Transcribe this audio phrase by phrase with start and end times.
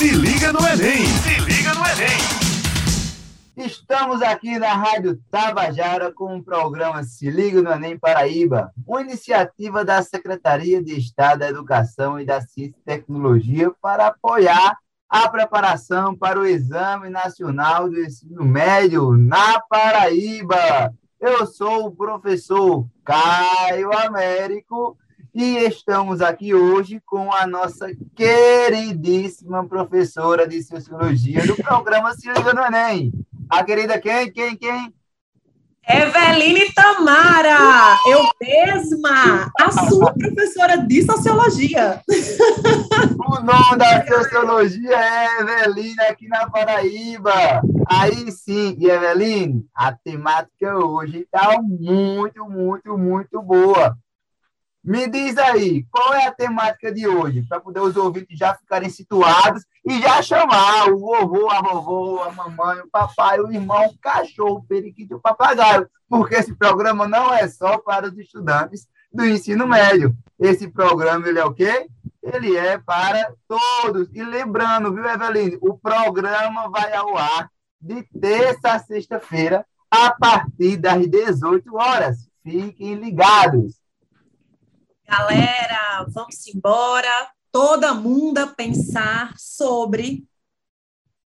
[0.00, 1.04] Se liga no Enem!
[1.04, 3.66] Se liga no Enem!
[3.66, 9.84] Estamos aqui na Rádio Tabajara com o programa Se Liga no Enem Paraíba, uma iniciativa
[9.84, 14.74] da Secretaria de Estado da Educação e da Ciência e Tecnologia para apoiar
[15.06, 20.94] a preparação para o Exame Nacional do Ensino Médio na Paraíba.
[21.20, 24.96] Eu sou o professor Caio Américo
[25.34, 32.52] e estamos aqui hoje com a nossa queridíssima professora de Sociologia do programa Se Liga
[32.52, 33.12] no Enem.
[33.48, 34.30] A querida quem?
[34.32, 34.56] Quem?
[34.56, 34.92] Quem?
[35.88, 42.00] Eveline Tamara, eu mesma, a sua professora de Sociologia.
[43.30, 47.62] O nome da Sociologia é Eveline aqui na Paraíba.
[47.86, 53.96] Aí sim, e Eveline, a temática hoje está muito, muito, muito boa.
[54.82, 58.88] Me diz aí, qual é a temática de hoje, para poder os ouvintes já ficarem
[58.88, 63.98] situados e já chamar o vovô, a vovó, a mamãe, o papai, o irmão, o
[63.98, 69.24] cachorro, o periquito o papagaio, porque esse programa não é só para os estudantes do
[69.24, 70.16] ensino médio.
[70.38, 71.86] Esse programa, ele é o quê?
[72.22, 74.08] Ele é para todos.
[74.14, 80.76] E lembrando, viu, Eveline, o programa vai ao ar de terça a sexta-feira, a partir
[80.76, 82.28] das 18 horas.
[82.42, 83.79] Fiquem ligados.
[85.10, 87.10] Galera, vamos embora.
[87.50, 90.24] Todo mundo pensar sobre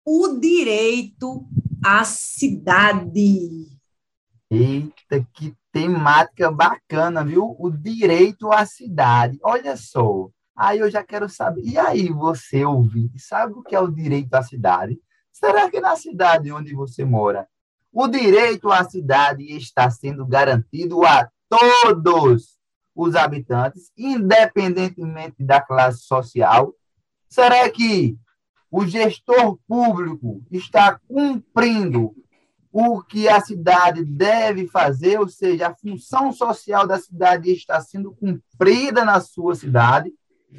[0.04, 1.46] o direito
[1.84, 3.68] à cidade.
[4.50, 7.54] Eita, que temática bacana, viu?
[7.56, 9.38] O direito à cidade.
[9.44, 10.28] Olha só.
[10.56, 11.62] Aí eu já quero saber.
[11.64, 15.00] E aí, você ouvinte, sabe o que é o direito à cidade?
[15.30, 17.46] Será que na cidade onde você mora,
[17.92, 22.57] o direito à cidade está sendo garantido a todos?
[22.98, 26.74] Os habitantes, independentemente da classe social?
[27.28, 28.16] Será que
[28.68, 32.12] o gestor público está cumprindo
[32.72, 38.12] o que a cidade deve fazer, ou seja, a função social da cidade está sendo
[38.12, 40.12] cumprida na sua cidade?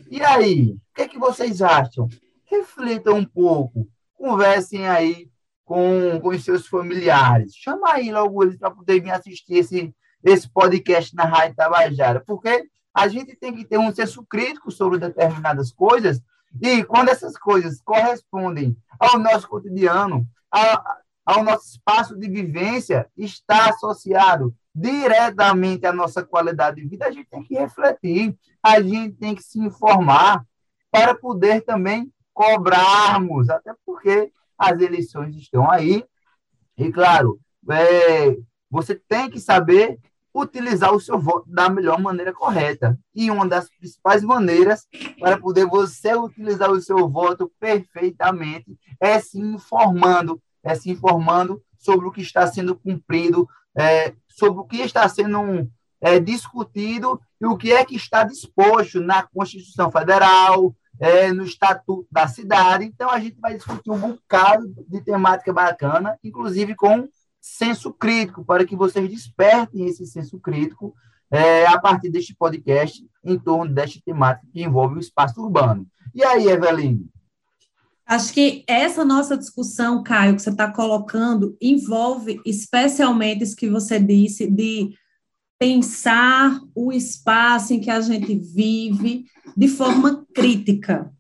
[0.10, 2.08] E aí, o que, é que vocês acham?
[2.46, 3.86] Reflitam um pouco,
[4.16, 5.30] conversem aí
[5.66, 7.54] com, com os seus familiares.
[7.54, 9.94] Chama aí logo eles para poder vir assistir esse,
[10.24, 14.98] esse podcast na Rádio Tabajara, porque a gente tem que ter um senso crítico sobre
[15.00, 16.22] determinadas coisas
[16.62, 20.28] e quando essas coisas correspondem ao nosso cotidiano,
[21.26, 27.30] ao, nosso espaço de vivência, está associado diretamente à nossa qualidade de vida, a gente
[27.30, 30.44] tem que refletir, a gente tem que se informar
[30.92, 36.04] para poder também cobrarmos, até porque as eleições estão aí,
[36.78, 38.38] e claro, é,
[38.70, 40.00] você tem que saber
[40.40, 42.98] utilizar o seu voto da melhor maneira correta.
[43.14, 44.88] E uma das principais maneiras
[45.20, 52.08] para poder você utilizar o seu voto perfeitamente é se informando, é se informando sobre
[52.08, 55.70] o que está sendo cumprido, é, sobre o que está sendo
[56.02, 62.08] é, discutido e o que é que está disposto na Constituição Federal, é, no Estatuto
[62.12, 62.86] da Cidade.
[62.86, 67.08] Então, a gente vai discutir um bocado de temática bacana, inclusive com
[67.42, 70.94] senso crítico, para que vocês despertem esse senso crítico
[71.32, 75.88] é, a partir deste podcast em torno desta temática que envolve o espaço urbano.
[76.14, 77.08] E aí, Eveline?
[78.06, 84.00] Acho que essa nossa discussão, Caio, que você está colocando, envolve especialmente isso que você
[84.00, 84.96] disse, de
[85.60, 91.14] pensar o espaço em que a gente vive de forma crítica.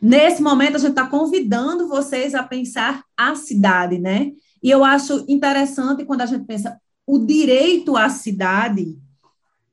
[0.00, 4.32] Nesse momento, a gente está convidando vocês a pensar a cidade, né?
[4.62, 8.96] E eu acho interessante quando a gente pensa o direito à cidade,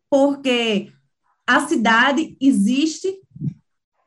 [0.10, 0.92] porque
[1.46, 3.20] a cidade existe,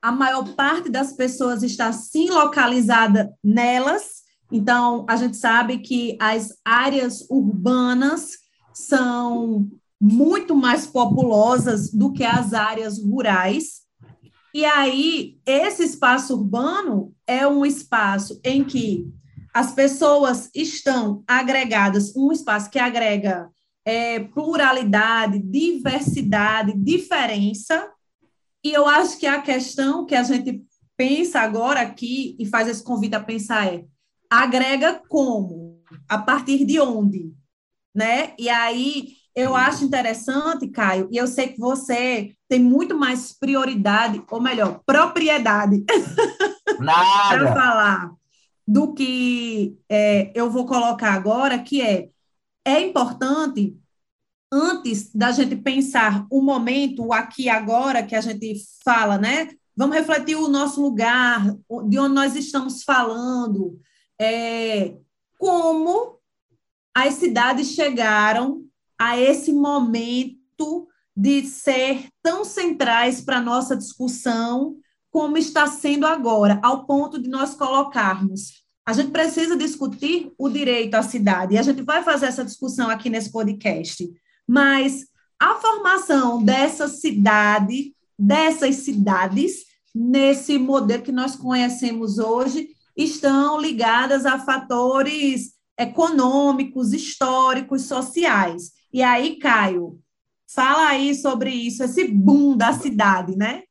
[0.03, 6.55] a maior parte das pessoas está sim localizada nelas, então a gente sabe que as
[6.65, 8.31] áreas urbanas
[8.73, 9.69] são
[10.01, 13.83] muito mais populosas do que as áreas rurais.
[14.55, 19.13] E aí, esse espaço urbano é um espaço em que
[19.53, 23.51] as pessoas estão agregadas, um espaço que agrega
[23.85, 27.91] é, pluralidade, diversidade, diferença,
[28.65, 30.63] e eu acho que a questão que a gente
[30.97, 33.85] pensa agora aqui e faz esse convite a pensar é
[34.29, 35.81] agrega como?
[36.09, 37.33] A partir de onde?
[37.95, 38.35] Né?
[38.39, 44.23] E aí eu acho interessante, Caio, e eu sei que você tem muito mais prioridade,
[44.31, 45.83] ou melhor, propriedade
[46.77, 48.20] para falar
[48.71, 52.09] do que é, eu vou colocar agora, que é,
[52.65, 53.77] é importante,
[54.53, 59.49] antes da gente pensar o momento, o aqui agora, que a gente fala, né?
[59.77, 61.53] vamos refletir o nosso lugar,
[61.89, 63.81] de onde nós estamos falando,
[64.21, 64.95] é,
[65.37, 66.21] como
[66.95, 68.65] as cidades chegaram
[68.97, 70.87] a esse momento
[71.17, 74.77] de ser tão centrais para a nossa discussão
[75.11, 78.61] como está sendo agora, ao ponto de nós colocarmos.
[78.87, 82.89] A gente precisa discutir o direito à cidade, e a gente vai fazer essa discussão
[82.89, 84.09] aqui nesse podcast.
[84.49, 85.07] Mas
[85.39, 89.65] a formação dessa cidade, dessas cidades,
[89.95, 98.73] nesse modelo que nós conhecemos hoje, estão ligadas a fatores econômicos, históricos, sociais.
[98.93, 99.99] E aí, Caio,
[100.55, 103.63] fala aí sobre isso, esse boom da cidade, né?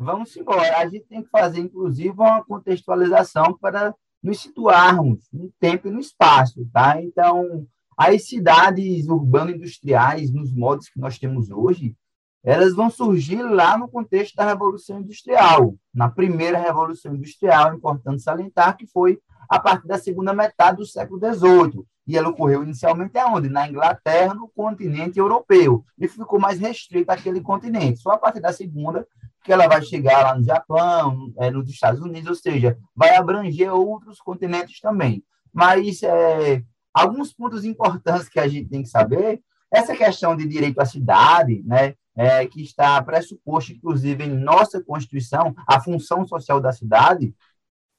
[0.00, 0.78] Vamos embora.
[0.78, 3.92] A gente tem que fazer, inclusive, uma contextualização para
[4.22, 7.02] nos situarmos no tempo e no espaço, tá?
[7.02, 7.66] Então,
[7.96, 11.96] as cidades urbano-industriais, nos modos que nós temos hoje,
[12.44, 18.76] elas vão surgir lá no contexto da Revolução Industrial, na primeira Revolução Industrial, importante salientar
[18.76, 19.18] que foi
[19.48, 21.84] a partir da segunda metade do século XVIII.
[22.06, 23.48] E ela ocorreu inicialmente aonde?
[23.48, 25.84] Na Inglaterra, no continente europeu.
[25.98, 28.00] E ficou mais restrita àquele continente.
[28.00, 29.06] Só a partir da segunda
[29.44, 33.72] que ela vai chegar lá no Japão, é, nos Estados Unidos, ou seja, vai abranger
[33.72, 35.22] outros continentes também.
[35.52, 36.62] Mas é,
[36.92, 39.40] alguns pontos importantes que a gente tem que saber,
[39.70, 45.54] essa questão de direito à cidade, né, é, que está pressuposto, inclusive, em nossa Constituição,
[45.66, 47.34] a função social da cidade,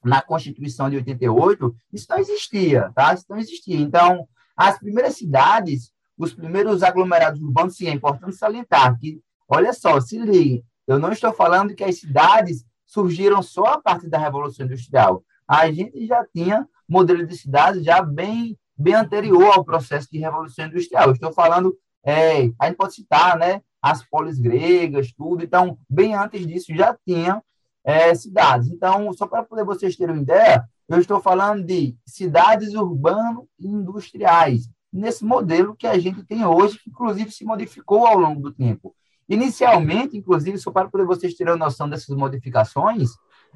[0.04, 3.14] na Constituição de 88, isso não existia, tá?
[3.14, 3.78] Isso não existia.
[3.78, 10.00] Então, as primeiras cidades, os primeiros aglomerados urbanos, sim, é importante salientar que, olha só,
[10.00, 14.66] se liguem, eu não estou falando que as cidades surgiram só a partir da Revolução
[14.66, 15.24] Industrial.
[15.48, 20.66] A gente já tinha modelo de cidades já bem, bem anterior ao processo de Revolução
[20.66, 21.06] Industrial.
[21.06, 25.44] Eu estou falando, é, a gente pode citar, né, as polis gregas, tudo.
[25.44, 27.40] Então, bem antes disso, já tinha
[27.84, 28.70] é, cidades.
[28.70, 35.24] Então, só para poder vocês terem uma ideia, eu estou falando de cidades urbano-industriais, nesse
[35.24, 38.96] modelo que a gente tem hoje, que inclusive se modificou ao longo do tempo.
[39.30, 43.12] Inicialmente, inclusive, só para poder vocês terem noção dessas modificações,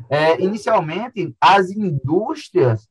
[0.10, 2.88] é, inicialmente, as indústrias,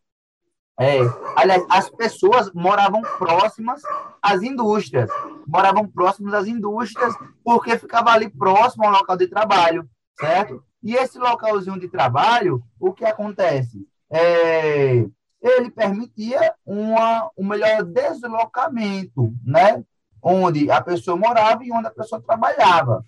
[0.79, 0.99] é,
[1.37, 3.83] aliás, as pessoas moravam próximas
[4.21, 5.09] às indústrias,
[5.47, 7.15] moravam próximas às indústrias
[7.45, 9.89] porque ficava ali próximo ao local de trabalho,
[10.19, 10.65] certo?
[10.83, 13.87] E esse localzinho de trabalho, o que acontece?
[14.11, 15.07] É,
[15.41, 19.85] ele permitia uma, um melhor deslocamento, né?
[20.23, 23.05] Onde a pessoa morava e onde a pessoa trabalhava.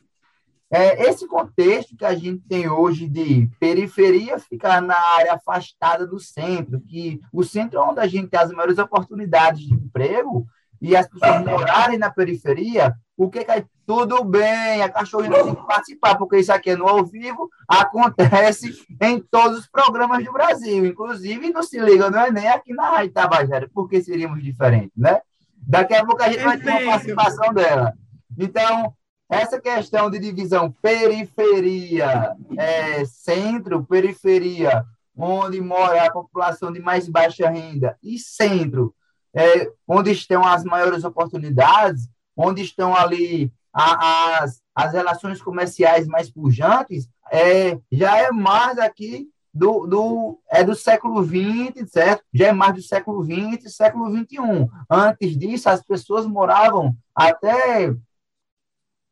[0.70, 6.18] É, esse contexto que a gente tem hoje de periferia ficar na área afastada do
[6.18, 10.46] centro, que o centro é onde a gente tem as maiores oportunidades de emprego,
[10.80, 15.66] e as pessoas morarem na periferia, o que que tudo bem, a cachorrinha tem que
[15.66, 20.84] participar, porque isso aqui é no ao vivo, acontece em todos os programas do Brasil,
[20.84, 25.20] inclusive não se liga, não é nem aqui na Rádio Tabajara, porque seríamos diferentes, né?
[25.66, 27.92] Daqui a pouco a gente vai ter uma participação dela.
[28.38, 28.94] Então,
[29.30, 34.84] essa questão de divisão periferia, é, centro, periferia,
[35.16, 38.94] onde mora a população de mais baixa renda, e centro,
[39.34, 46.30] é, onde estão as maiores oportunidades, onde estão ali a, as, as relações comerciais mais
[46.30, 52.24] pujantes, é, já é mais aqui do, do, é do século XX, certo?
[52.34, 54.68] Já é mais do século XX século XXI.
[54.90, 57.94] Antes disso, as pessoas moravam até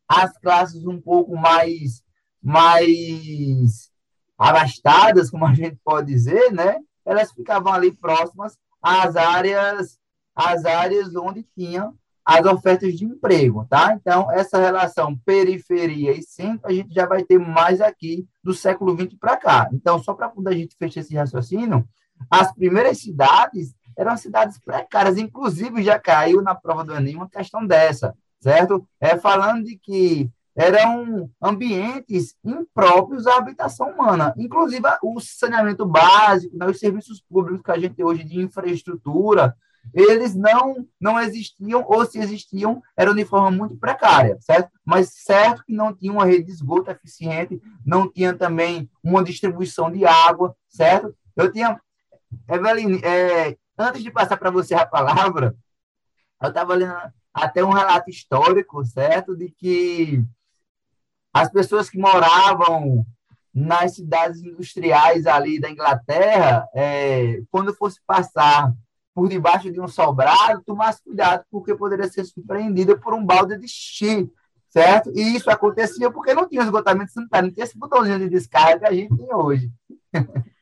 [0.09, 2.03] as classes um pouco mais,
[2.43, 3.91] mais
[4.37, 6.77] abastadas, como a gente pode dizer, né?
[7.05, 9.97] Elas ficavam ali próximas às áreas,
[10.35, 13.95] às áreas onde tinham as ofertas de emprego, tá?
[13.95, 18.97] Então, essa relação periferia e centro, a gente já vai ter mais aqui do século
[18.97, 19.69] XX para cá.
[19.73, 21.87] Então, só para poder a gente fechar esse raciocínio,
[22.31, 27.67] as primeiras cidades eram cidades precárias, inclusive já caiu na prova do Enem uma questão
[27.67, 28.87] dessa, certo?
[29.01, 36.67] É falando de que eram ambientes impróprios à habitação humana, inclusive o saneamento básico, né,
[36.67, 39.57] os serviços públicos que a gente tem hoje de infraestrutura,
[39.93, 44.71] eles não não existiam, ou se existiam, eram de forma muito precária, certo?
[44.85, 49.91] Mas certo que não tinha uma rede de esgoto eficiente, não tinha também uma distribuição
[49.91, 51.15] de água, certo?
[51.37, 51.81] Eu tinha,
[52.49, 55.55] Eveline, é, antes de passar para você a palavra,
[56.41, 56.95] eu estava lendo
[57.33, 59.37] até um relato histórico, certo?
[59.37, 60.23] De que
[61.33, 63.07] as pessoas que moravam
[63.55, 68.73] nas cidades industriais ali da Inglaterra, é, quando fosse passar
[69.15, 73.69] por debaixo de um sobrado, tomasse cuidado, porque poderia ser surpreendida por um balde de
[73.69, 74.31] xixi,
[74.69, 75.11] certo?
[75.15, 78.87] E isso acontecia porque não tinha esgotamento sanitário, não tinha esse botãozinho de descarga que
[78.87, 79.71] a gente tem hoje.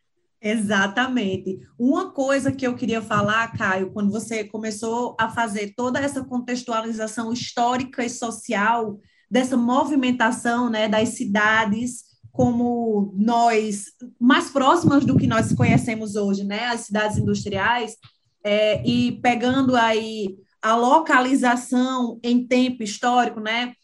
[0.42, 1.61] Exatamente.
[1.78, 7.30] Uma coisa que eu queria falar, Caio, quando você começou a fazer toda essa contextualização
[7.30, 8.99] histórica e social
[9.30, 13.87] dessa movimentação né, das cidades como nós,
[14.19, 17.97] mais próximas do que nós conhecemos hoje, né, as cidades industriais,
[18.42, 23.75] é, e pegando aí a localização em tempo histórico, né,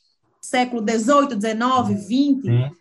[0.41, 2.77] século XVIII, XIX, XX,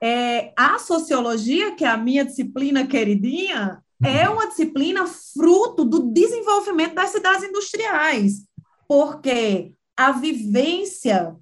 [0.00, 6.94] é, a sociologia, que é a minha disciplina queridinha, é uma disciplina fruto do desenvolvimento
[6.94, 8.44] das cidades industriais,
[8.88, 11.36] porque a vivência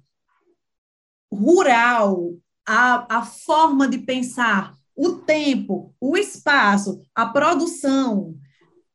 [1.31, 2.35] rural,
[2.67, 8.35] a, a forma de pensar, o tempo, o espaço, a produção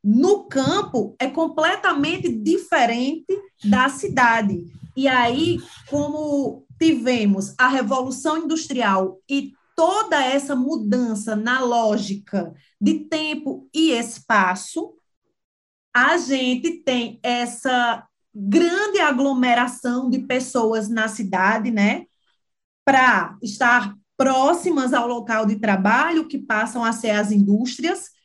[0.09, 3.25] no campo é completamente diferente
[3.65, 4.63] da cidade.
[4.95, 5.59] E aí,
[5.89, 14.93] como tivemos a revolução industrial e toda essa mudança na lógica de tempo e espaço,
[15.93, 22.05] a gente tem essa grande aglomeração de pessoas na cidade, né?
[22.85, 28.15] Para estar próximas ao local de trabalho, que passam a ser as indústrias,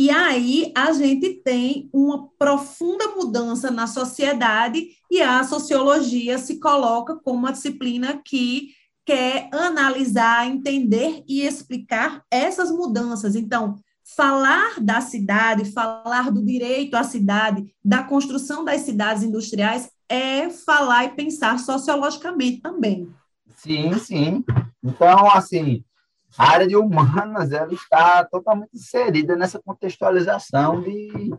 [0.00, 7.16] e aí a gente tem uma profunda mudança na sociedade e a sociologia se coloca
[7.16, 8.68] como uma disciplina que
[9.04, 13.36] quer analisar, entender e explicar essas mudanças.
[13.36, 13.78] Então,
[14.16, 21.04] falar da cidade, falar do direito à cidade, da construção das cidades industriais é falar
[21.04, 23.06] e pensar sociologicamente também.
[23.54, 24.44] Sim, sim.
[24.82, 25.84] Então, assim,
[26.38, 31.32] a área de humanas ela está totalmente inserida nessa contextualização de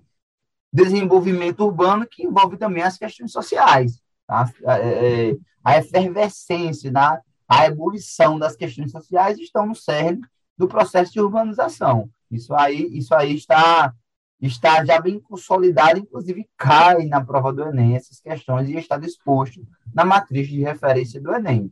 [0.71, 4.01] desenvolvimento urbano que envolve também as questões sociais.
[4.27, 4.50] Tá?
[4.63, 7.19] É, é, a efervescência, né?
[7.48, 10.21] a ebulição das questões sociais estão no cerne
[10.57, 12.10] do processo de urbanização.
[12.29, 13.93] Isso aí, isso aí está
[14.41, 19.62] está já bem consolidado, inclusive cai na prova do Enem essas questões e está disposto
[19.93, 21.71] na matriz de referência do Enem.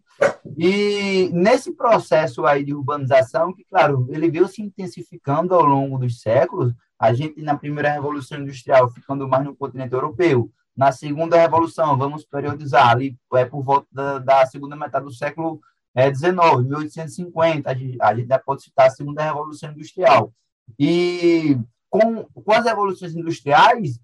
[0.57, 6.21] E nesse processo aí de urbanização, que, claro, ele veio se intensificando ao longo dos
[6.21, 11.97] séculos, a gente, na primeira Revolução Industrial, ficando mais no continente europeu, na segunda Revolução,
[11.97, 15.59] vamos periodizar ali, é por volta da, da segunda metade do século
[15.95, 20.31] é, 19, 1850, a gente, a gente pode citar a segunda Revolução Industrial.
[20.77, 21.57] E
[21.89, 23.99] com, com as revoluções industriais,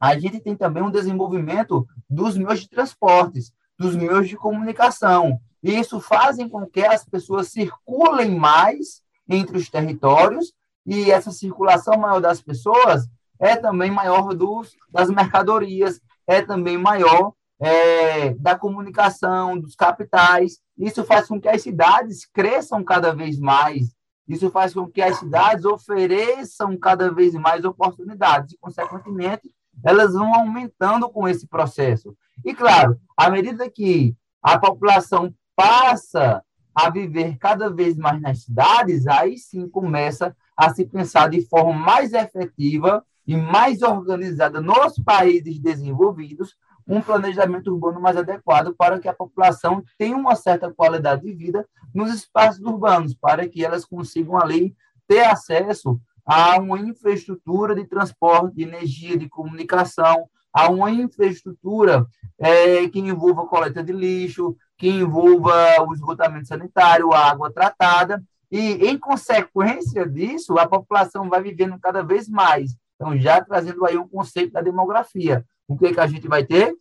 [0.00, 5.38] a gente tem também um desenvolvimento dos meios de transportes, dos meios de comunicação.
[5.62, 10.52] E isso fazem com que as pessoas circulem mais entre os territórios
[10.86, 13.06] e essa circulação maior das pessoas
[13.38, 20.58] é também maior dos, das mercadorias, é também maior é, da comunicação, dos capitais.
[20.78, 23.94] Isso faz com que as cidades cresçam cada vez mais
[24.28, 29.52] isso faz com que as cidades ofereçam cada vez mais oportunidades e, consequentemente,
[29.84, 32.16] elas vão aumentando com esse processo.
[32.44, 36.42] E, claro, à medida que a população passa
[36.74, 41.72] a viver cada vez mais nas cidades, aí sim começa a se pensar de forma
[41.72, 46.56] mais efetiva e mais organizada nos países desenvolvidos
[46.90, 51.64] um planejamento urbano mais adequado para que a população tenha uma certa qualidade de vida
[51.94, 54.74] nos espaços urbanos, para que elas consigam ali
[55.06, 62.04] ter acesso a uma infraestrutura de transporte, de energia, de comunicação, a uma infraestrutura
[62.36, 65.54] é, que envolva coleta de lixo, que envolva
[65.86, 72.02] o esgotamento sanitário, a água tratada, e, em consequência disso, a população vai vivendo cada
[72.02, 72.76] vez mais.
[72.96, 76.74] Então, já trazendo aí um conceito da demografia o que, que a gente vai ter?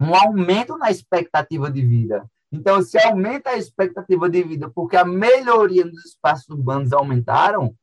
[0.00, 2.24] Um aumento na expectativa de vida.
[2.52, 7.74] Então, se aumenta a expectativa de vida porque a melhoria nos espaços urbanos aumentaram,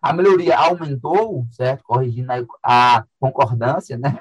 [0.00, 1.84] a melhoria aumentou, certo?
[1.84, 4.18] Corrigindo a, a concordância, né?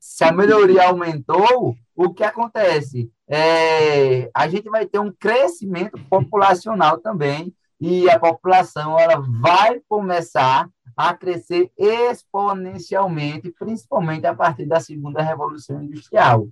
[0.00, 3.12] Se a melhoria aumentou, o que acontece?
[3.28, 10.70] É, a gente vai ter um crescimento populacional também, e a população ela vai começar
[10.96, 16.48] a crescer exponencialmente, principalmente a partir da segunda revolução industrial.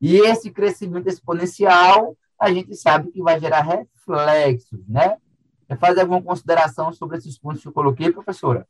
[0.00, 5.16] E esse crescimento exponencial, a gente sabe que vai gerar reflexos, né?
[5.80, 8.66] Fazer alguma consideração sobre esses pontos que eu coloquei, professora?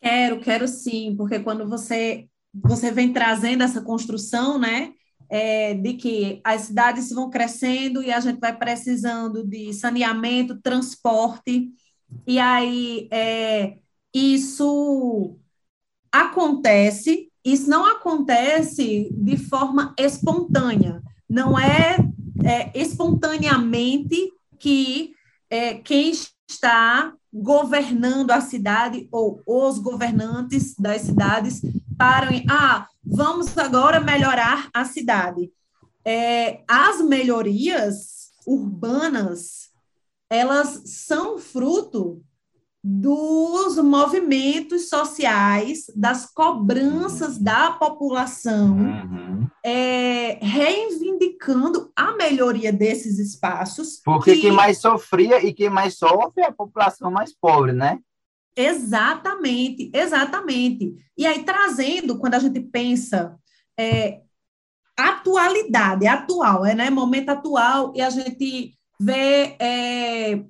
[0.00, 4.92] Quero, quero sim, porque quando você você vem trazendo essa construção, né,
[5.30, 11.70] é, de que as cidades vão crescendo e a gente vai precisando de saneamento, transporte,
[12.26, 13.78] e aí é,
[14.14, 15.36] isso
[16.10, 21.96] acontece, isso não acontece de forma espontânea, não é
[22.44, 25.14] é, espontaneamente que
[25.50, 26.12] é, quem
[26.48, 31.62] está governando a cidade ou os governantes das cidades
[31.96, 35.50] param ah, vamos agora melhorar a cidade.
[36.04, 39.70] É, as melhorias urbanas,
[40.28, 42.22] elas são fruto
[42.84, 49.46] dos movimentos sociais, das cobranças da população, uhum.
[49.64, 54.00] é, reivindicando a melhoria desses espaços.
[54.04, 54.40] Porque que...
[54.40, 58.00] quem mais sofria e quem mais sofre é a população mais pobre, né?
[58.56, 60.94] Exatamente, exatamente.
[61.16, 63.36] E aí, trazendo, quando a gente pensa
[63.78, 64.20] é,
[64.96, 66.90] atualidade, atual, é, né?
[66.90, 70.44] Momento atual, e a gente vê é,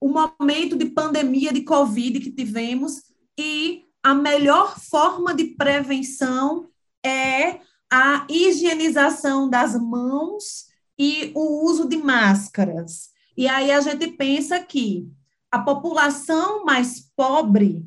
[0.00, 3.02] o momento de pandemia de Covid que tivemos
[3.38, 6.68] e a melhor forma de prevenção
[7.04, 10.66] é a higienização das mãos
[10.98, 13.10] e o uso de máscaras.
[13.36, 15.08] E aí a gente pensa que
[15.50, 17.84] a população mais pobre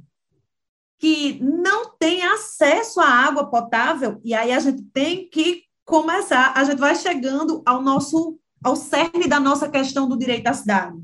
[0.98, 6.64] que não tem acesso à água potável, e aí a gente tem que começar, a
[6.64, 10.96] gente vai chegando ao nosso ao cerne da nossa questão do direito à cidade.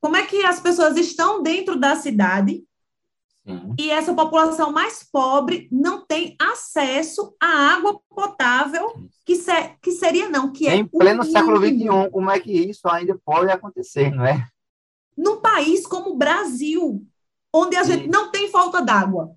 [0.00, 2.62] Como é que as pessoas estão dentro da cidade
[3.44, 3.74] Sim.
[3.78, 8.92] e essa população mais pobre não tem acesso à água potável,
[9.24, 9.52] que, se,
[9.82, 13.50] que seria não, que é em pleno século XXI, como é que isso ainda pode
[13.50, 14.46] acontecer, não é?
[15.16, 17.04] Num país como o Brasil,
[17.52, 19.32] onde a gente não tem falta d'água.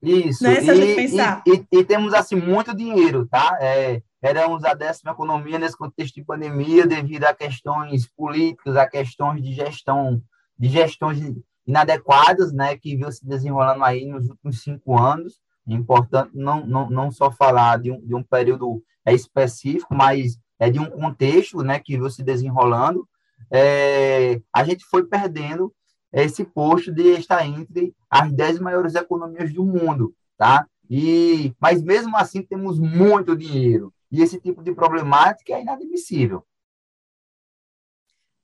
[0.00, 0.60] Isso, né?
[0.60, 1.42] Se e, a gente pensar.
[1.46, 3.58] E, e, e, temos assim muito dinheiro, tá?
[3.60, 9.42] É, éramos a décima economia nesse contexto de pandemia devido a questões políticas, a questões
[9.42, 10.22] de gestão,
[10.58, 11.20] de gestões
[11.66, 15.40] inadequadas, né, que viu se desenrolando aí nos últimos cinco anos.
[15.68, 20.38] É importante não, não, não só falar de um, de um período é, específico, mas
[20.58, 23.06] é de um contexto, né, que viu se desenrolando.
[23.50, 25.72] É, a gente foi perdendo
[26.12, 30.66] esse posto de estar entre as dez maiores economias do mundo, tá?
[30.90, 33.92] E, mas mesmo assim temos muito dinheiro.
[34.10, 36.46] E esse tipo de problemática é inadmissível.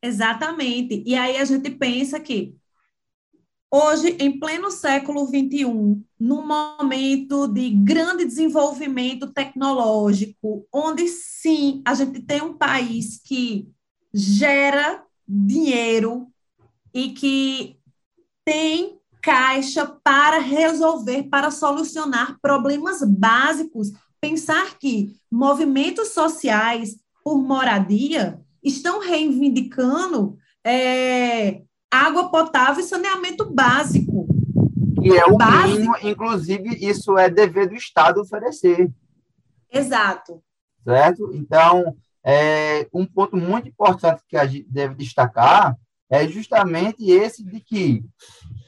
[0.03, 1.03] Exatamente.
[1.07, 2.55] E aí a gente pensa que
[3.71, 5.65] hoje, em pleno século XXI,
[6.21, 13.69] num momento de grande desenvolvimento tecnológico, onde sim a gente tem um país que
[14.13, 16.31] gera dinheiro
[16.93, 17.81] e que
[18.45, 23.91] tem caixa para resolver, para solucionar problemas básicos
[24.25, 31.61] pensar que movimentos sociais por moradia estão reivindicando é,
[31.91, 34.27] água potável e saneamento básico.
[35.03, 35.79] E é o básico.
[35.79, 38.91] mínimo, inclusive, isso é dever do Estado oferecer.
[39.71, 40.43] Exato.
[40.83, 41.31] Certo?
[41.35, 45.77] Então, é, um ponto muito importante que a gente deve destacar
[46.09, 48.03] é justamente esse de que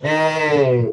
[0.03, 0.92] é,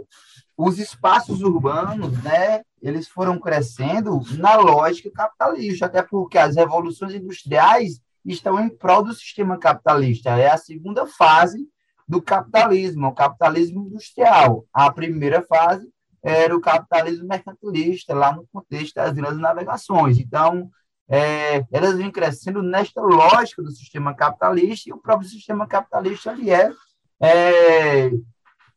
[0.56, 8.02] os espaços urbanos, né, eles foram crescendo na lógica capitalista, até porque as revoluções industriais
[8.26, 10.32] estão em prol do sistema capitalista.
[10.32, 11.66] É a segunda fase
[12.06, 14.66] do capitalismo, o capitalismo industrial.
[14.74, 15.90] A primeira fase
[16.22, 20.20] era o capitalismo mercantilista, lá no contexto das grandes navegações.
[20.20, 20.70] Então,
[21.08, 26.50] é, elas vêm crescendo nesta lógica do sistema capitalista, e o próprio sistema capitalista ali
[26.50, 26.70] é,
[27.22, 28.12] é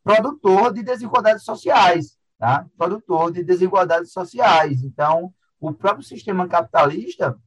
[0.01, 2.65] produtor de desigualdades sociais, tá?
[2.77, 4.83] produtor de desigualdades sociais.
[4.83, 7.37] Então, o próprio sistema capitalista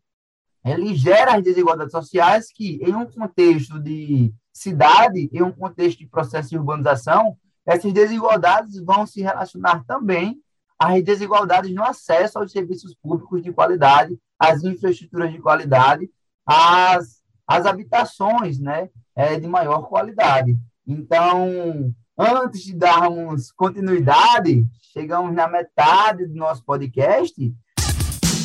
[0.64, 6.06] ele gera as desigualdades sociais que, em um contexto de cidade, em um contexto de
[6.06, 10.38] processo de urbanização, essas desigualdades vão se relacionar também
[10.78, 16.10] às desigualdades no acesso aos serviços públicos de qualidade, às infraestruturas de qualidade,
[16.44, 20.58] às, às habitações né, é, de maior qualidade.
[20.86, 27.34] Então, antes de darmos continuidade, chegamos na metade do nosso podcast.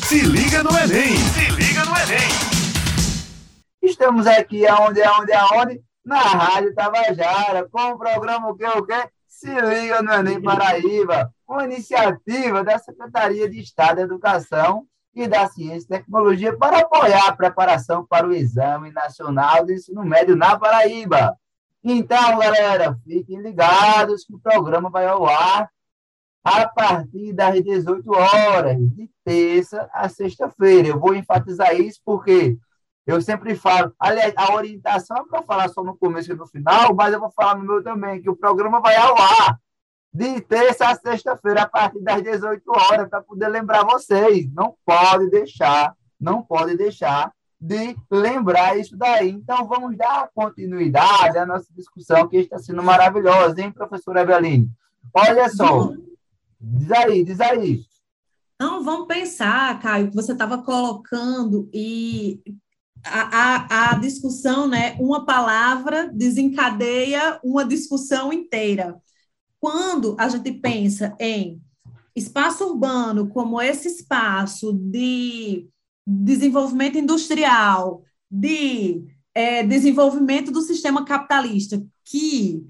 [0.08, 1.14] Se liga no Enem!
[1.14, 2.30] Se liga no Enem!
[3.82, 5.82] Estamos aqui aonde, aonde, aonde?
[6.02, 9.10] Na Rádio Tabajara, com o programa O Que, O Que?
[9.26, 15.46] Se liga no Enem Paraíba, uma iniciativa da Secretaria de Estado da Educação e da
[15.48, 20.58] Ciência e Tecnologia para apoiar a preparação para o Exame Nacional do Ensino Médio na
[20.58, 21.36] Paraíba.
[21.88, 25.70] Então, galera, fiquem ligados que o programa vai ao ar
[26.42, 30.88] a partir das 18 horas, de terça a sexta-feira.
[30.88, 32.58] Eu vou enfatizar isso porque
[33.06, 36.92] eu sempre falo, aliás, a orientação é para falar só no começo e no final,
[36.92, 39.56] mas eu vou falar no meu também, que o programa vai ao ar
[40.12, 44.52] de terça a sexta-feira, a partir das 18 horas, para poder lembrar vocês.
[44.52, 47.32] Não pode deixar, não pode deixar
[47.66, 49.30] de lembrar isso daí.
[49.30, 54.70] Então, vamos dar continuidade à nossa discussão, que está sendo maravilhosa, hein, professora Eveline?
[55.12, 55.92] Olha só,
[56.60, 57.80] diz aí, diz aí.
[58.60, 62.40] Não, vamos pensar, Caio, que você estava colocando e
[63.04, 64.96] a, a, a, discussão, né?
[64.98, 68.96] Uma palavra desencadeia uma discussão inteira.
[69.60, 71.60] Quando a gente pensa em
[72.14, 75.68] espaço urbano como esse espaço de
[76.06, 82.64] desenvolvimento industrial, de é, desenvolvimento do sistema capitalista, que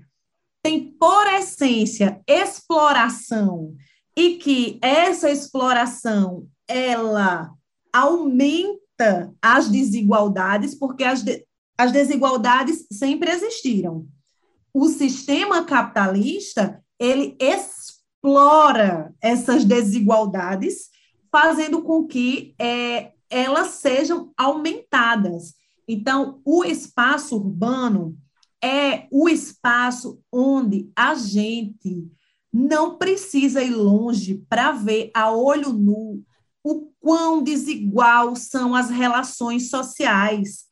[0.62, 3.75] tem por essência exploração
[4.16, 7.53] e que essa exploração ela
[7.92, 11.46] aumenta as desigualdades, porque as, de,
[11.79, 14.07] as desigualdades sempre existiram.
[14.72, 20.88] O sistema capitalista, ele explora essas desigualdades,
[21.31, 25.55] fazendo com que é, elas sejam aumentadas.
[25.89, 28.17] Então, o espaço urbano
[28.62, 32.11] é o espaço onde a gente
[32.53, 36.25] não precisa ir longe para ver a olho nu
[36.65, 40.65] o quão desigual são as relações sociais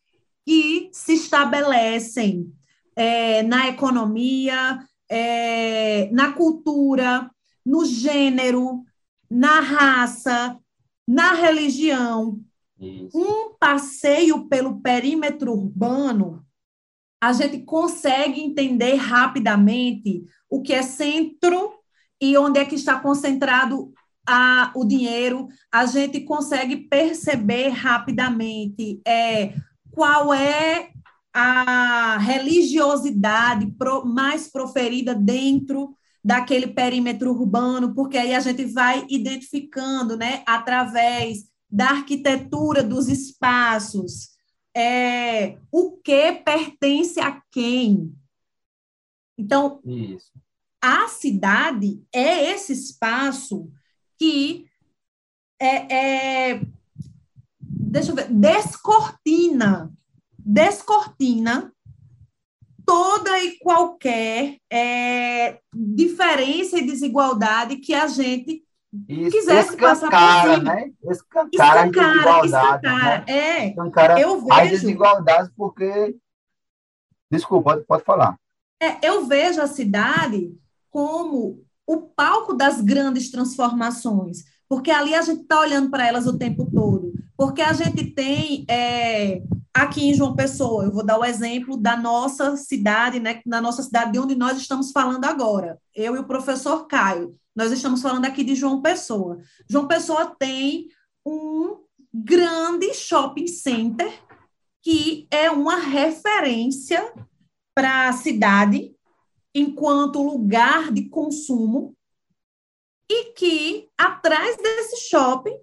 [0.45, 2.53] que se estabelecem
[2.97, 7.31] é, na economia, é, na cultura,
[7.65, 8.83] no gênero,
[9.31, 10.59] na raça,
[11.07, 12.41] na religião.
[12.81, 13.17] Isso.
[13.17, 16.45] Um passeio pelo perímetro urbano,
[17.21, 21.73] a gente consegue entender rapidamente o que é centro
[22.21, 23.93] e onde é que está concentrado
[24.27, 29.55] a, o dinheiro, a gente consegue perceber rapidamente é,
[29.91, 30.91] qual é
[31.33, 40.17] a religiosidade pro, mais proferida dentro daquele perímetro urbano, porque aí a gente vai identificando,
[40.17, 44.31] né, através da arquitetura dos espaços,
[44.75, 48.15] é, o que pertence a quem.
[49.37, 50.33] Então, Isso
[50.87, 53.73] a cidade é esse espaço
[54.19, 54.67] que
[55.59, 56.61] é, é,
[57.59, 59.91] deixa eu ver, descortina,
[60.39, 61.73] descortina
[62.85, 68.63] toda e qualquer é, diferença e desigualdade que a gente
[69.07, 70.75] quisesse passar por cima.
[70.75, 70.93] Né?
[71.11, 73.19] Escancara, escancara, escancara.
[73.19, 73.25] Né?
[73.27, 74.53] É, escancara eu vejo...
[74.53, 76.17] as desigualdades porque...
[77.31, 78.39] Desculpa, pode, pode falar.
[78.81, 80.55] É, eu vejo a cidade
[80.91, 86.39] como o palco das grandes transformações, porque ali a gente está olhando para elas o
[86.39, 87.13] tempo todo.
[87.37, 89.43] Porque a gente tem é,
[89.75, 93.83] aqui em João Pessoa, eu vou dar o exemplo da nossa cidade, né, na nossa
[93.83, 97.37] cidade de onde nós estamos falando agora, eu e o professor Caio.
[97.55, 99.39] Nós estamos falando aqui de João Pessoa.
[99.69, 100.89] João Pessoa tem
[101.27, 101.83] um
[102.13, 104.13] grande shopping center
[104.83, 107.13] que é uma referência
[107.75, 108.95] para a cidade
[109.55, 111.97] enquanto lugar de consumo
[113.11, 115.57] e que atrás desse shopping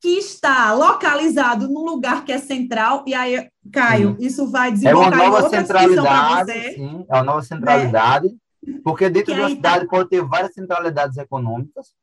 [0.00, 4.26] que está localizado num lugar que é central, e aí, Caio, sim.
[4.26, 8.28] isso vai desembocar é nova centralidade, sim, é uma nova centralidade,
[8.62, 8.80] né?
[8.84, 9.90] porque dentro de uma tá cidade tá...
[9.90, 11.94] pode ter várias centralidades econômicas.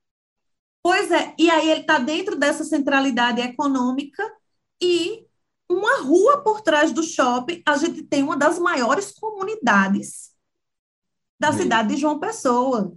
[0.82, 4.24] Pois é, e aí ele está dentro dessa centralidade econômica
[4.82, 5.26] e
[5.70, 10.32] uma rua por trás do shopping, a gente tem uma das maiores comunidades
[11.40, 11.64] da sim.
[11.64, 12.94] cidade de João Pessoa,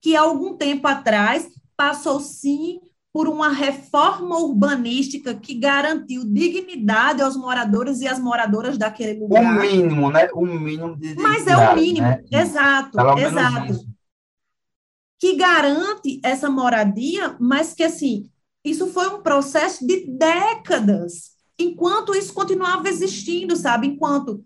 [0.00, 2.80] que há algum tempo atrás passou sim
[3.12, 9.58] por uma reforma urbanística que garantiu dignidade aos moradores e às moradoras daquele lugar.
[9.58, 10.28] O mínimo, né?
[10.32, 12.24] O mínimo de Mas é o mínimo, né?
[12.30, 13.84] exato, exato.
[15.20, 18.30] Que garante essa moradia, mas que assim,
[18.64, 23.88] isso foi um processo de décadas, enquanto isso continuava existindo, sabe?
[23.88, 24.42] Enquanto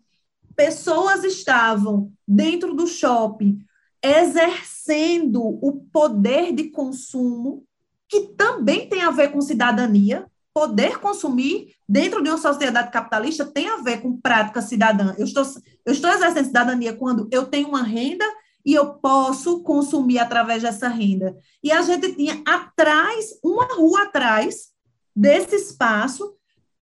[0.57, 3.59] pessoas estavam dentro do shopping
[4.03, 7.66] exercendo o poder de consumo,
[8.09, 10.27] que também tem a ver com cidadania.
[10.55, 15.15] Poder consumir dentro de uma sociedade capitalista tem a ver com prática cidadã.
[15.19, 15.45] Eu estou,
[15.85, 18.25] eu estou exercendo cidadania quando eu tenho uma renda
[18.65, 21.37] e eu posso consumir através dessa renda.
[21.63, 24.71] E a gente tinha atrás, uma rua atrás
[25.15, 26.35] desse espaço,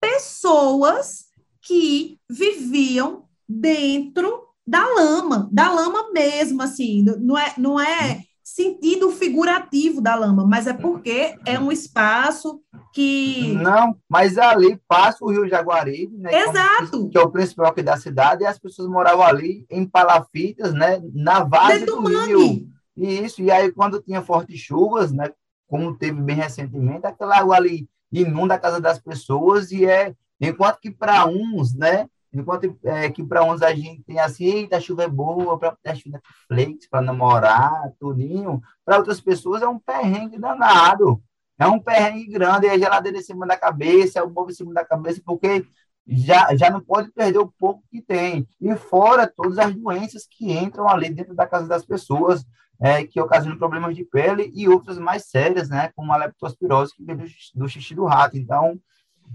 [0.00, 1.26] pessoas
[1.62, 8.24] que viviam dentro da lama, da lama mesmo, assim, não é, não é
[8.58, 12.60] sentido figurativo da lama, mas é porque é um espaço
[12.92, 13.54] que...
[13.54, 16.30] Não, mas ali passa o Rio Jaguaribe, né?
[16.42, 17.08] Exato.
[17.08, 21.00] Que é o principal aqui da cidade, e as pessoas moravam ali em palafitas, né?
[21.14, 22.66] Na várzea do, do rio.
[22.96, 25.30] E isso, e aí quando tinha fortes chuvas, né?
[25.68, 30.78] Como teve bem recentemente, aquela água ali inunda a casa das pessoas e é Enquanto
[30.80, 32.08] que para uns, né?
[32.32, 35.76] Enquanto é, que para uns a gente tem assim, eita, a chuva é boa para
[35.86, 38.60] assistir Netflix, para namorar, tudinho.
[38.84, 41.22] Para outras pessoas é um perrengue danado.
[41.58, 44.54] É um perrengue grande, é a geladeira em cima da cabeça, é o povo em
[44.54, 45.66] cima da cabeça, porque
[46.06, 48.46] já, já não pode perder o pouco que tem.
[48.60, 52.46] E fora todas as doenças que entram ali dentro da casa das pessoas,
[52.80, 57.02] é, que ocasionam problemas de pele e outras mais sérias, né, como a leptospirose, que
[57.02, 58.38] vem do, do xixi do rato.
[58.38, 58.80] Então,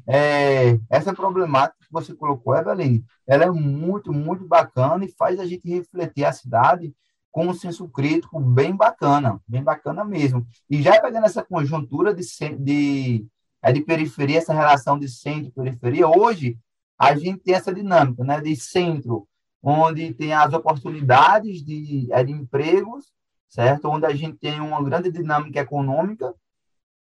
[0.07, 5.45] é, essa problemática que você colocou, Eveline, ela é muito, muito bacana e faz a
[5.45, 6.93] gente refletir a cidade
[7.31, 10.45] com um senso crítico bem bacana, bem bacana mesmo.
[10.69, 12.23] E já pegando essa conjuntura de,
[12.59, 13.25] de,
[13.61, 16.57] é, de periferia, essa relação de centro e periferia, hoje
[16.97, 19.27] a gente tem essa dinâmica né, de centro,
[19.63, 23.11] onde tem as oportunidades de, é, de empregos,
[23.49, 23.89] certo?
[23.89, 26.33] Onde a gente tem uma grande dinâmica econômica.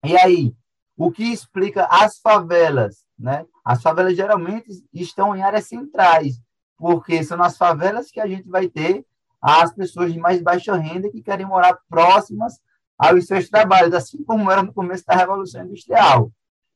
[0.06, 0.54] E aí,
[1.04, 3.44] o que explica as favelas, né?
[3.66, 6.40] As favelas geralmente estão em áreas centrais,
[6.78, 9.04] porque são nas favelas que a gente vai ter
[9.42, 12.60] as pessoas de mais baixa renda que querem morar próximas
[12.96, 16.32] aos seus trabalhos, assim como era no começo da Revolução Industrial.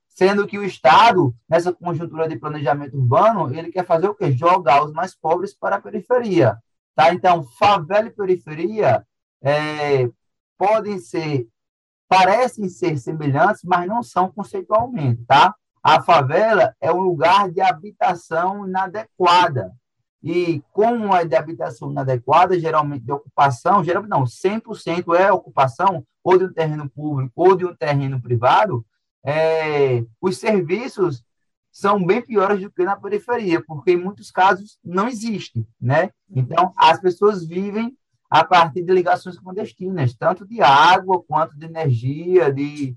[0.07, 4.31] Sendo que o Estado, nessa conjuntura de planejamento urbano, ele quer fazer o quê?
[4.31, 6.57] Jogar os mais pobres para a periferia.
[6.95, 7.13] Tá?
[7.13, 9.05] Então, favela e periferia
[9.43, 10.09] é,
[10.57, 11.47] podem ser
[12.07, 15.53] parecem ser semelhantes, mas não são conceitualmente, tá?
[15.83, 19.71] A favela é um lugar de habitação inadequada.
[20.23, 26.37] E como é de habitação inadequada, geralmente de ocupação, geralmente não, 100% é ocupação ou
[26.37, 28.83] de um terreno público ou de um terreno privado,
[29.23, 31.23] é, os serviços
[31.71, 36.09] são bem piores do que na periferia, porque em muitos casos não existem, né?
[36.33, 37.95] Então, as pessoas vivem
[38.29, 42.95] a partir de ligações clandestinas, tanto de água quanto de energia, de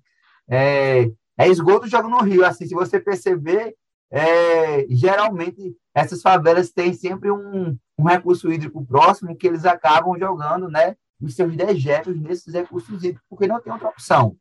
[0.48, 2.44] é, é esgoto joga no rio.
[2.44, 3.74] Assim, se você perceber,
[4.10, 10.68] é, geralmente essas favelas têm sempre um, um recurso hídrico próximo que eles acabam jogando,
[10.68, 14.36] né, os seus dejetos nesses recursos hídricos, porque não tem outra opção.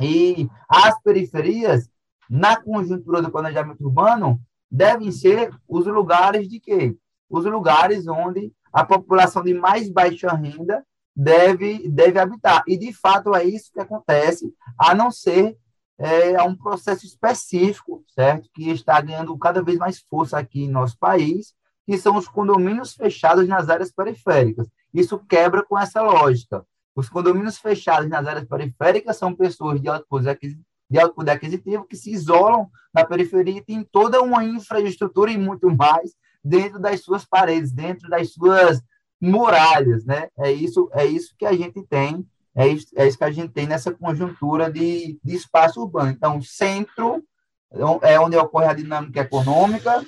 [0.00, 1.88] E as periferias,
[2.28, 6.96] na conjuntura do planejamento urbano, devem ser os lugares de quê?
[7.30, 12.62] Os lugares onde a população de mais baixa renda deve, deve habitar.
[12.66, 15.56] E, de fato, é isso que acontece, a não ser
[15.98, 18.48] é, um processo específico, certo?
[18.54, 21.54] Que está ganhando cada vez mais força aqui em nosso país,
[21.86, 24.68] que são os condomínios fechados nas áreas periféricas.
[24.92, 26.64] Isso quebra com essa lógica.
[26.94, 31.30] Os condomínios fechados nas áreas periféricas são pessoas de alto poder aquisitivo, de alto poder
[31.32, 36.78] aquisitivo que se isolam na periferia e têm toda uma infraestrutura e muito mais dentro
[36.78, 38.82] das suas paredes, dentro das suas
[39.20, 40.28] muralhas, né?
[40.38, 43.52] É isso, é isso que a gente tem, é isso, é isso que a gente
[43.52, 46.10] tem nessa conjuntura de, de espaço urbano.
[46.10, 47.22] Então, centro
[48.02, 50.04] é onde ocorre a dinâmica econômica,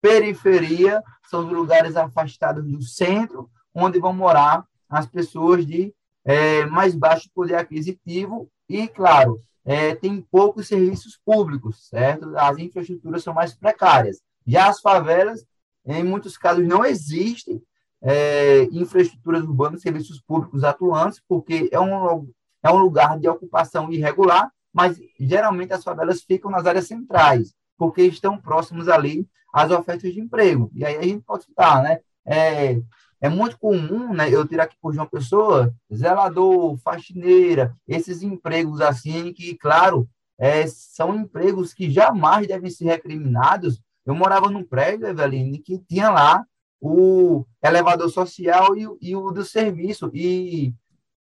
[0.00, 6.94] periferia são os lugares afastados do centro, onde vão morar as pessoas de é, mais
[6.94, 12.36] baixo poder aquisitivo e, claro, é, tem poucos serviços públicos, certo?
[12.36, 14.20] As infraestruturas são mais precárias.
[14.46, 15.44] Já as favelas
[15.86, 17.62] em muitos casos, não existem
[18.02, 22.28] é, infraestruturas urbanas, serviços públicos atuantes, porque é um,
[22.62, 28.02] é um lugar de ocupação irregular, mas geralmente as favelas ficam nas áreas centrais, porque
[28.02, 30.70] estão próximos ali às ofertas de emprego.
[30.74, 32.00] E aí a gente pode citar, né?
[32.24, 32.80] É,
[33.20, 39.32] é muito comum, né, eu tirar aqui por João Pessoa, zelador, faxineira, esses empregos assim
[39.32, 45.58] que, claro, é, são empregos que jamais devem ser recriminados, eu morava num prédio, Eveline,
[45.58, 46.44] que tinha lá
[46.80, 50.10] o elevador social e, e o do serviço.
[50.14, 50.74] E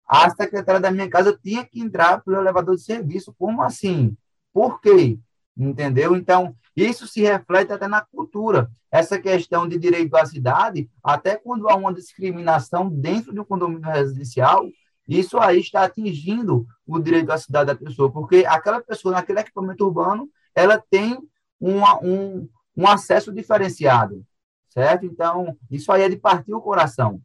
[0.07, 3.35] a secretária da minha casa tinha que entrar pelo elevador de serviço.
[3.39, 4.17] Como assim?
[4.53, 5.19] Por quê?
[5.57, 6.17] Entendeu?
[6.17, 8.71] Então, isso se reflete até na cultura.
[8.91, 13.89] Essa questão de direito à cidade, até quando há uma discriminação dentro de um condomínio
[13.89, 14.67] residencial,
[15.09, 19.85] isso aí está atingindo o direito à cidade da pessoa, porque aquela pessoa, naquele equipamento
[19.85, 21.19] urbano, ela tem
[21.61, 24.25] uma, um, um acesso diferenciado,
[24.69, 25.07] certo?
[25.07, 27.21] Então, isso aí é de partir o coração.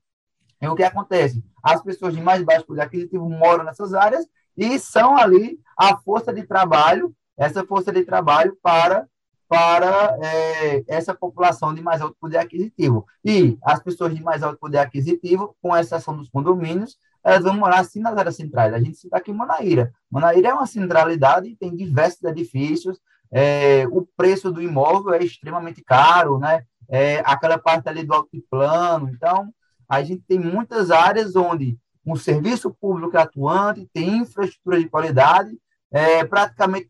[0.61, 1.43] E o que acontece?
[1.63, 6.33] As pessoas de mais baixo poder aquisitivo moram nessas áreas e são ali a força
[6.33, 9.07] de trabalho, essa força de trabalho para
[9.47, 13.05] para é, essa população de mais alto poder aquisitivo.
[13.23, 17.83] E as pessoas de mais alto poder aquisitivo, com exceção dos condomínios, elas vão morar
[17.85, 18.73] sim nas áreas centrais.
[18.73, 19.93] A gente está aqui em Manaíra.
[20.11, 22.99] Manaíra é uma centralidade, tem diversos edifícios,
[23.31, 26.63] é, o preço do imóvel é extremamente caro, né?
[26.89, 29.09] É, aquela parte ali do altiplano.
[29.09, 29.53] Então,
[29.87, 35.57] a gente tem muitas áreas onde um serviço público atuante, tem infraestrutura de qualidade,
[35.91, 36.89] é, praticamente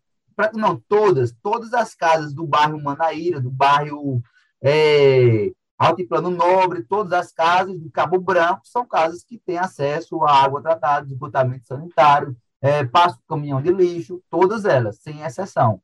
[0.53, 4.21] não, todas, todas as casas do bairro Manaíra, do bairro
[4.61, 10.43] é, Altiplano Nobre, todas as casas do Cabo Branco são casas que têm acesso à
[10.43, 15.81] água tratada, esgotamento sanitário, é, passo caminhão de lixo, todas elas, sem exceção.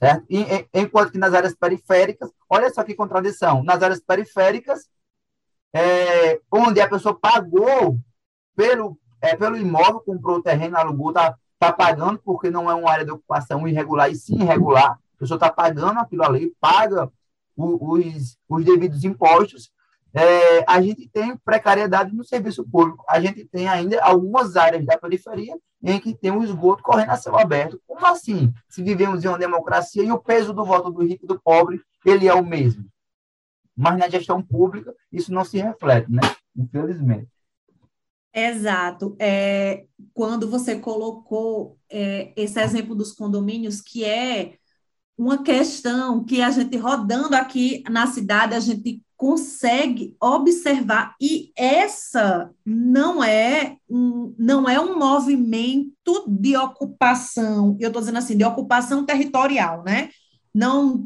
[0.00, 0.24] Certo?
[0.30, 4.88] E, enquanto que nas áreas periféricas, olha só que contradição, nas áreas periféricas,
[5.74, 7.98] é, onde a pessoa pagou
[8.56, 12.90] pelo, é, pelo imóvel, comprou o terreno, alugou, está tá pagando, porque não é uma
[12.90, 17.12] área de ocupação irregular, e sim irregular, a pessoa está pagando aquilo ali, paga
[17.54, 19.70] o, os, os devidos impostos,
[20.12, 23.04] é, a gente tem precariedade no serviço público.
[23.08, 27.16] A gente tem ainda algumas áreas da periferia em que tem o esgoto correndo a
[27.16, 27.80] céu aberto.
[27.86, 28.52] Como assim?
[28.68, 31.80] Se vivemos em uma democracia e o peso do voto do rico e do pobre,
[32.04, 32.84] ele é o mesmo.
[33.76, 36.20] Mas na gestão pública, isso não se reflete, né?
[36.56, 37.28] Infelizmente.
[38.32, 39.16] Exato.
[39.18, 44.56] É, quando você colocou é, esse exemplo dos condomínios, que é
[45.16, 52.50] uma questão que a gente rodando aqui na cidade, a gente consegue observar e essa
[52.64, 59.04] não é um, não é um movimento de ocupação, eu estou dizendo assim, de ocupação
[59.04, 60.08] territorial, né?
[60.54, 61.04] Não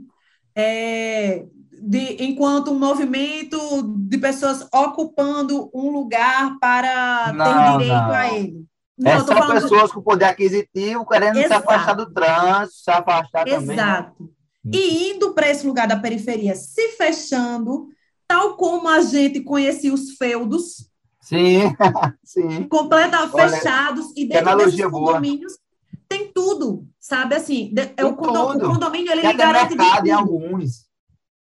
[0.55, 1.44] é,
[1.83, 8.12] de, enquanto um movimento de pessoas ocupando um lugar para não, ter direito não.
[8.12, 8.64] a ele.
[8.96, 9.94] Não, é, são pessoas de...
[9.94, 11.48] com poder aquisitivo querendo Exato.
[11.48, 13.61] se afastar do trânsito, se afastar Exato.
[13.61, 13.77] também.
[13.77, 14.22] Exato.
[14.64, 14.70] Né?
[14.72, 17.88] E indo para esse lugar da periferia, se fechando,
[18.26, 20.90] tal como a gente conhecia os feudos.
[21.20, 21.74] Sim,
[22.24, 22.68] sim.
[22.68, 24.12] Completamente fechados.
[24.16, 26.04] E dentro desses condomínios boa.
[26.08, 27.34] tem tudo, sabe?
[27.34, 30.84] Assim, é o, condomínio, o condomínio ele tem garante mercado em alguns.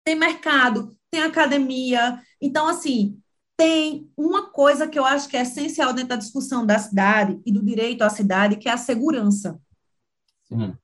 [0.04, 2.20] Tem mercado, tem academia.
[2.40, 3.18] Então, assim,
[3.56, 7.52] tem uma coisa que eu acho que é essencial dentro da discussão da cidade e
[7.52, 9.60] do direito à cidade, que é a segurança.
[10.48, 10.74] Sim.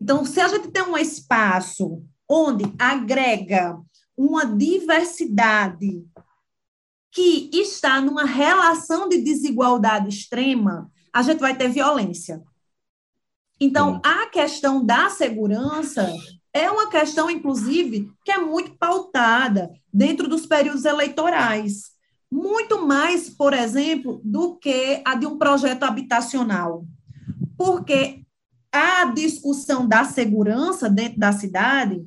[0.00, 3.78] Então, se a gente tem um espaço onde agrega
[4.16, 6.04] uma diversidade
[7.10, 12.42] que está numa relação de desigualdade extrema, a gente vai ter violência.
[13.60, 16.12] Então, a questão da segurança
[16.52, 21.92] é uma questão, inclusive, que é muito pautada dentro dos períodos eleitorais.
[22.30, 26.84] Muito mais, por exemplo, do que a de um projeto habitacional.
[27.56, 28.24] Porque
[28.72, 32.04] a discussão da segurança dentro da cidade,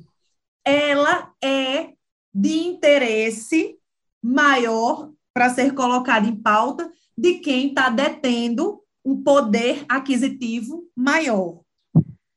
[0.64, 1.94] ela é
[2.34, 3.76] de interesse
[4.22, 11.60] maior para ser colocado em pauta de quem está detendo um poder aquisitivo maior.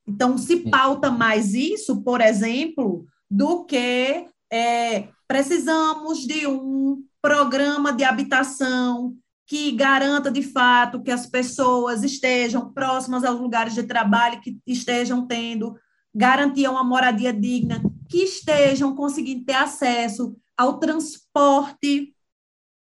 [0.08, 8.04] Então, se pauta mais isso, por exemplo, do que é, precisamos de um programa de
[8.04, 9.16] habitação
[9.48, 15.28] que garanta de fato que as pessoas estejam próximas aos lugares de trabalho, que estejam
[15.28, 15.76] tendo
[16.14, 22.14] garantia uma moradia digna, que estejam conseguindo ter acesso ao transporte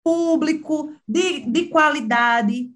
[0.03, 2.71] público de, de qualidade.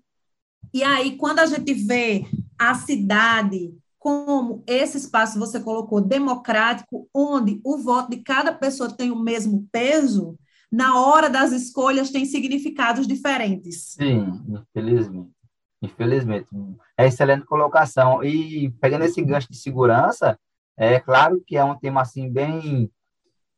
[0.73, 2.27] E aí, quando a gente vê
[2.59, 9.11] a cidade como esse espaço você colocou democrático, onde o voto de cada pessoa tem
[9.11, 10.39] o mesmo peso,
[10.71, 13.95] na hora das escolhas tem significados diferentes.
[13.95, 15.31] Sim, infelizmente.
[15.81, 16.49] Infelizmente.
[16.99, 18.23] É excelente colocação.
[18.23, 20.39] E pegando esse gancho de segurança,
[20.77, 22.91] é claro que é um tema assim bem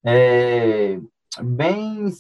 [0.04, 0.98] é,
[1.42, 2.12] bem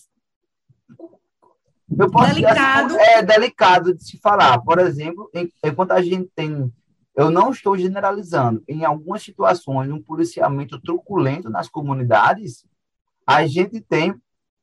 [1.98, 2.96] eu posso delicado.
[2.96, 4.58] Assim, é delicado de se falar.
[4.60, 5.30] Por exemplo,
[5.62, 6.72] enquanto a gente tem
[7.16, 8.62] eu não estou generalizando.
[8.68, 12.66] Em algumas situações, um policiamento truculento nas comunidades,
[13.26, 14.14] a gente tem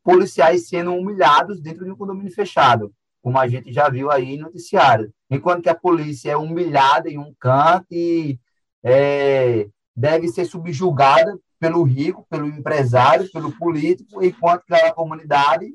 [0.04, 2.94] policiais sendo humilhados dentro de um condomínio fechado,
[3.24, 5.12] como a gente já viu aí no noticiário.
[5.32, 8.40] Enquanto que a polícia é humilhada em um canto e
[8.84, 15.74] é, deve ser subjugada pelo rico, pelo empresário, pelo político, enquanto que a comunidade,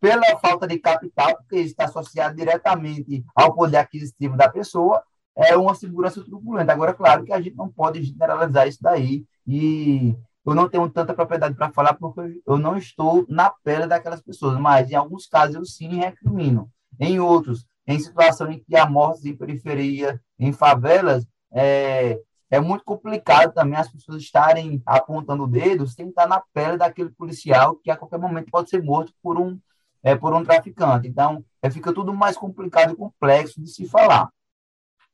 [0.00, 5.02] pela falta de capital, porque está associado diretamente ao poder aquisitivo da pessoa,
[5.36, 6.72] é uma segurança turbulenta.
[6.72, 11.12] Agora, claro que a gente não pode generalizar isso daí, e eu não tenho tanta
[11.12, 15.56] propriedade para falar porque eu não estou na pele daquelas pessoas, mas em alguns casos
[15.56, 16.70] eu sim recrimino.
[16.98, 22.18] Em outros, em situação em que há mortes em periferia, em favelas, é,
[22.50, 27.10] é muito complicado também as pessoas estarem apontando o dedo sem estar na pele daquele
[27.10, 29.58] policial que a qualquer momento pode ser morto por um,
[30.02, 31.08] é, por um traficante.
[31.08, 34.30] Então, é, fica tudo mais complicado e complexo de se falar.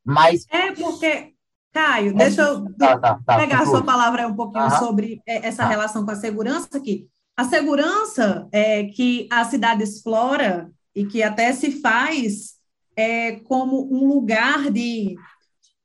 [0.04, 0.46] Mas.
[0.50, 1.32] É porque,
[1.72, 5.62] Caio, deixa eu tá, tá, tá, pegar a sua palavra um pouquinho sobre é, essa
[5.62, 5.68] tá.
[5.68, 7.08] relação com a segurança aqui.
[7.34, 12.56] A segurança é, que a cidade explora e que até se faz
[12.94, 15.16] é, como um lugar de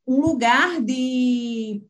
[0.07, 1.83] um lugar de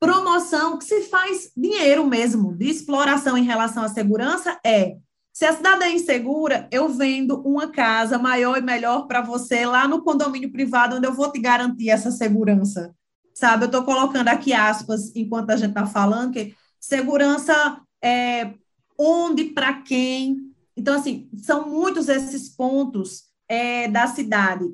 [0.00, 4.96] promoção que se faz dinheiro mesmo, de exploração em relação à segurança, é
[5.32, 9.88] se a cidade é insegura, eu vendo uma casa maior e melhor para você lá
[9.88, 12.94] no condomínio privado, onde eu vou te garantir essa segurança.
[13.34, 18.54] Sabe, eu estou colocando aqui aspas enquanto a gente está falando, que segurança é
[18.96, 20.54] onde, para quem.
[20.76, 24.64] Então, assim, são muitos esses pontos é, da cidade.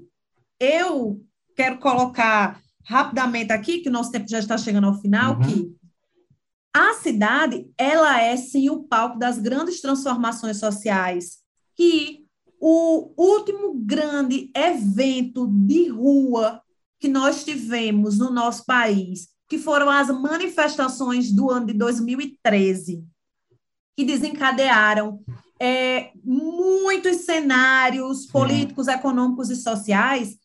[0.58, 1.24] Eu
[1.60, 5.40] quero colocar rapidamente aqui, que o nosso tempo já está chegando ao final, uhum.
[5.42, 5.76] que
[6.74, 11.40] a cidade, ela é sim o palco das grandes transformações sociais,
[11.76, 12.24] que
[12.58, 16.62] o último grande evento de rua
[16.98, 23.04] que nós tivemos no nosso país, que foram as manifestações do ano de 2013,
[23.94, 25.22] que desencadearam
[25.60, 30.39] é, muitos cenários políticos, econômicos e sociais,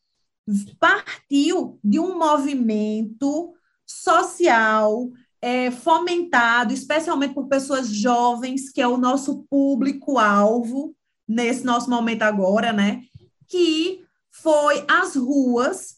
[0.80, 3.54] partiu de um movimento
[3.86, 5.10] social
[5.42, 10.96] é, fomentado, especialmente por pessoas jovens, que é o nosso público-alvo
[11.28, 13.04] nesse nosso momento agora, né?
[13.48, 15.98] Que foi às ruas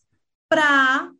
[0.49, 1.11] para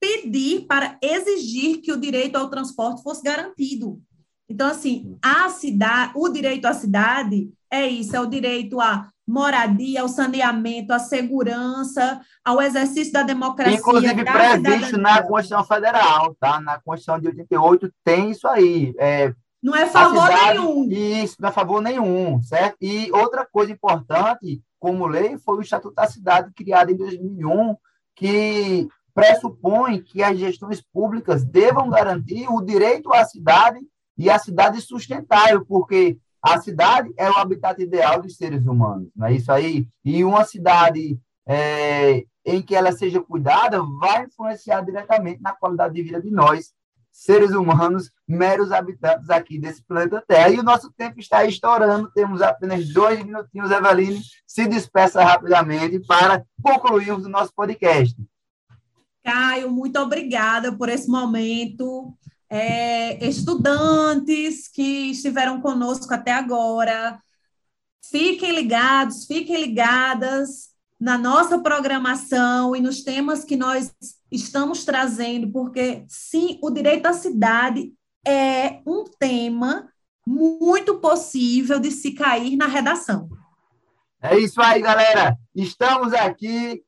[0.00, 4.00] pedir, para exigir que o direito ao transporte fosse garantido.
[4.48, 10.00] Então, assim, a cidade, o direito à cidade é isso, é o direito à moradia,
[10.00, 13.76] ao saneamento, à segurança, ao exercício da democracia.
[13.76, 16.58] Inclusive previsto na Constituição Federal, tá?
[16.58, 18.94] Na Constituição de 88 tem isso aí.
[18.98, 20.88] É, não é favor cidade, nenhum.
[20.90, 22.78] Isso, não é favor nenhum, certo?
[22.80, 27.76] E outra coisa importante, como lei, foi o Estatuto da Cidade, criado em 2001,
[28.16, 33.80] que pressupõe que as gestões públicas devam garantir o direito à cidade
[34.16, 36.16] e a cidade sustentável, porque
[36.54, 39.88] a cidade é o habitat ideal dos seres humanos, não é isso aí?
[40.04, 46.02] E uma cidade é, em que ela seja cuidada vai influenciar diretamente na qualidade de
[46.02, 46.72] vida de nós,
[47.10, 50.50] seres humanos, meros habitantes aqui desse planeta Terra.
[50.50, 56.44] E o nosso tempo está estourando, temos apenas dois minutinhos, Eveline, se despeça rapidamente para
[56.62, 58.16] concluirmos o nosso podcast.
[59.24, 62.14] Caio, muito obrigada por esse momento
[62.50, 67.20] é, estudantes que estiveram conosco até agora.
[68.10, 73.92] Fiquem ligados, fiquem ligadas na nossa programação e nos temas que nós
[74.32, 77.92] estamos trazendo, porque sim, o direito à cidade
[78.26, 79.88] é um tema
[80.26, 83.28] muito possível de se cair na redação.
[84.20, 85.38] É isso aí, galera.
[85.54, 86.82] Estamos aqui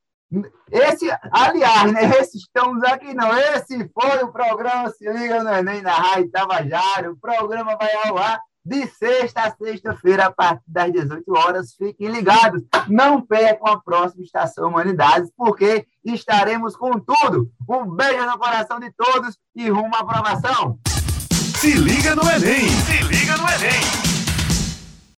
[0.70, 5.92] esse, aliás, né, estamos aqui não, esse foi o programa Se Liga no Enem na
[5.92, 7.10] Rádio Tabajara.
[7.10, 11.74] O programa vai ao ar de sexta a sexta-feira, a partir das 18 horas.
[11.74, 17.50] Fiquem ligados, não percam a próxima Estação Humanidades, porque estaremos com tudo.
[17.68, 20.78] Um beijo no coração de todos e rumo à aprovação.
[21.32, 22.68] Se liga no Enem!
[22.68, 24.09] Se liga no Enem!